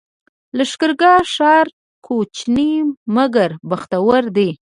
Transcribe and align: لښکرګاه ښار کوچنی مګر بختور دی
لښکرګاه 0.57 1.21
ښار 1.33 1.65
کوچنی 2.05 2.71
مګر 3.15 3.49
بختور 3.69 4.23
دی 4.35 4.49